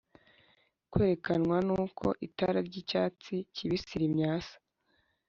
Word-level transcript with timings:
kwerekanwa 0.91 1.57
n'uko 1.67 2.05
itara 2.27 2.59
ry'icyatsi 2.67 3.35
kibisi 3.55 3.93
rimyatsa. 4.01 4.55